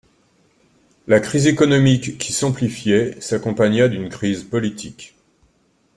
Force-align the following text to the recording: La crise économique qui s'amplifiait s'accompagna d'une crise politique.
La 1.05 1.19
crise 1.19 1.45
économique 1.45 2.17
qui 2.17 2.33
s'amplifiait 2.33 3.21
s'accompagna 3.21 3.87
d'une 3.87 4.09
crise 4.09 4.43
politique. 4.43 5.15